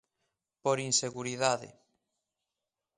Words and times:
Por 0.63 0.77
inseguridade. 0.89 1.69